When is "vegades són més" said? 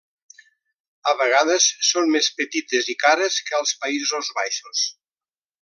1.19-2.31